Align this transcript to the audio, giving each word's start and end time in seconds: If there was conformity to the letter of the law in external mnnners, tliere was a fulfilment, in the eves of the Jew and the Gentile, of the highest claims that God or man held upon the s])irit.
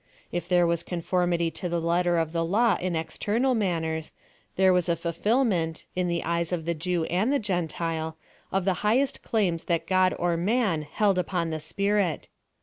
If 0.31 0.49
there 0.49 0.65
was 0.65 0.81
conformity 0.81 1.51
to 1.51 1.69
the 1.69 1.79
letter 1.79 2.17
of 2.17 2.31
the 2.31 2.43
law 2.43 2.75
in 2.81 2.95
external 2.95 3.53
mnnners, 3.53 4.09
tliere 4.57 4.73
was 4.73 4.89
a 4.89 4.95
fulfilment, 4.95 5.85
in 5.95 6.07
the 6.07 6.23
eves 6.23 6.51
of 6.51 6.65
the 6.65 6.73
Jew 6.73 7.03
and 7.05 7.31
the 7.31 7.37
Gentile, 7.37 8.17
of 8.51 8.65
the 8.65 8.73
highest 8.81 9.21
claims 9.21 9.65
that 9.65 9.85
God 9.85 10.15
or 10.17 10.35
man 10.37 10.81
held 10.81 11.19
upon 11.19 11.51
the 11.51 11.57
s])irit. 11.57 12.29